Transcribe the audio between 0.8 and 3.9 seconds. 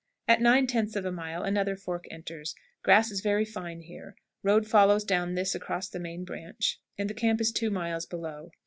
of a mile another fork enters. Grass very fine